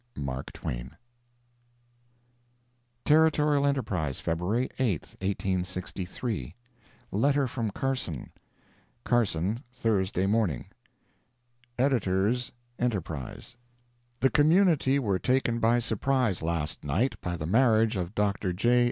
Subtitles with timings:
[0.17, 0.97] MARK TWAIN
[3.05, 6.55] Territorial Enterprise, February 8, 1863
[7.11, 8.31] LETTER FROM CARSON
[9.03, 10.65] CARSON, Thursday Morning
[11.77, 12.51] EDS.
[12.79, 13.55] ENTERPRISE:
[14.21, 18.53] The community were taken by surprise last night, by the marriage of Dr.
[18.53, 18.79] J.